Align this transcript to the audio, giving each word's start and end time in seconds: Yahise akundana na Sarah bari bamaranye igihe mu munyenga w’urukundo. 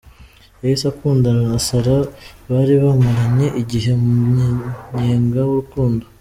Yahise 0.61 0.85
akundana 0.91 1.41
na 1.51 1.59
Sarah 1.67 2.03
bari 2.51 2.73
bamaranye 2.83 3.47
igihe 3.61 3.91
mu 4.01 4.09
munyenga 4.33 5.39
w’urukundo. 5.47 6.03